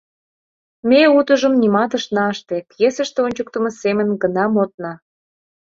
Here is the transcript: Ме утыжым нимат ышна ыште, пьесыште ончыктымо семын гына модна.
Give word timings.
Ме 0.89 1.01
утыжым 1.17 1.53
нимат 1.61 1.91
ышна 1.97 2.25
ыште, 2.33 2.57
пьесыште 2.69 3.19
ончыктымо 3.27 3.69
семын 3.81 4.09
гына 4.21 4.43
модна. 4.53 4.93